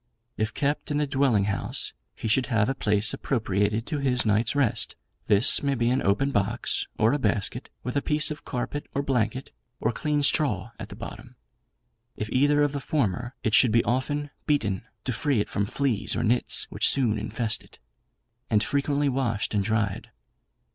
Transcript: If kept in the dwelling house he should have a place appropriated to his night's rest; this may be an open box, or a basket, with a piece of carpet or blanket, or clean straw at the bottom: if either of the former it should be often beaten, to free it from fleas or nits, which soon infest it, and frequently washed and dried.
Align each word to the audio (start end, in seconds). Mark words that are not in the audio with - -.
If 0.35 0.51
kept 0.55 0.89
in 0.89 0.97
the 0.97 1.05
dwelling 1.05 1.43
house 1.43 1.93
he 2.15 2.27
should 2.27 2.47
have 2.47 2.67
a 2.67 2.73
place 2.73 3.13
appropriated 3.13 3.85
to 3.85 3.99
his 3.99 4.25
night's 4.25 4.55
rest; 4.55 4.95
this 5.27 5.61
may 5.61 5.75
be 5.75 5.91
an 5.91 6.01
open 6.01 6.31
box, 6.31 6.87
or 6.97 7.13
a 7.13 7.19
basket, 7.19 7.69
with 7.83 7.95
a 7.95 8.01
piece 8.01 8.31
of 8.31 8.43
carpet 8.43 8.87
or 8.95 9.03
blanket, 9.03 9.51
or 9.79 9.91
clean 9.91 10.23
straw 10.23 10.71
at 10.79 10.89
the 10.89 10.95
bottom: 10.95 11.35
if 12.15 12.27
either 12.31 12.63
of 12.63 12.71
the 12.71 12.79
former 12.79 13.35
it 13.43 13.53
should 13.53 13.71
be 13.71 13.83
often 13.83 14.31
beaten, 14.47 14.85
to 15.05 15.13
free 15.13 15.39
it 15.39 15.51
from 15.51 15.67
fleas 15.67 16.15
or 16.15 16.23
nits, 16.23 16.65
which 16.71 16.89
soon 16.89 17.19
infest 17.19 17.61
it, 17.61 17.77
and 18.49 18.63
frequently 18.63 19.07
washed 19.07 19.53
and 19.53 19.63
dried. 19.63 20.09